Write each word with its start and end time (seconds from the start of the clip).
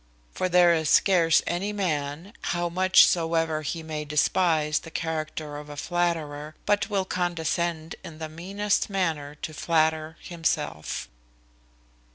For 0.31 0.49
there 0.49 0.73
is 0.73 0.89
scarce 0.89 1.43
any 1.45 1.71
man, 1.71 2.33
how 2.41 2.69
much 2.69 3.05
soever 3.07 3.61
he 3.61 3.83
may 3.83 4.03
despise 4.03 4.79
the 4.79 4.89
character 4.89 5.57
of 5.57 5.69
a 5.69 5.77
flatterer, 5.77 6.55
but 6.65 6.89
will 6.89 7.05
condescend 7.05 7.93
in 8.03 8.17
the 8.17 8.27
meanest 8.27 8.89
manner 8.89 9.35
to 9.35 9.53
flatter 9.53 10.17
himself. 10.19 11.07